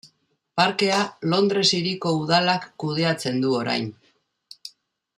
Parkea 0.59 1.01
Londres 1.33 1.67
Hiriko 1.79 2.15
udalak 2.23 2.67
kudeatzen 2.85 3.41
du 3.45 3.55
orain. 3.63 3.89